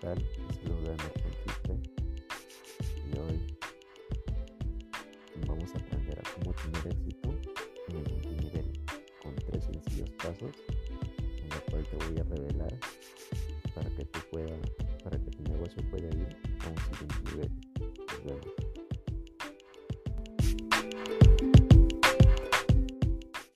tal? 0.00 0.18
Les 0.18 0.56
saluda 0.56 0.94
Martín 0.96 1.82
y 3.12 3.18
hoy 3.18 3.56
vamos 5.46 5.74
a 5.74 5.78
aprender 5.78 6.18
a 6.18 6.22
cómo 6.34 6.54
tener 6.54 6.94
éxito 6.94 7.34
en 7.88 7.96
el 7.96 8.12
multinivel 8.12 8.72
con 9.22 9.34
tres 9.34 9.64
sencillos 9.64 10.10
pasos 10.10 10.52
en 11.42 11.48
los 11.48 11.60
cual 11.70 11.84
te 11.86 11.96
voy 11.96 12.20
a 12.20 12.24
revelar 12.24 12.78
para 13.74 13.90
que 13.90 14.04
tú 14.04 14.20
pueda, 14.30 14.56
para 15.02 15.18
que 15.18 15.30
tu 15.30 15.42
negocio 15.44 15.82
pueda 15.90 16.07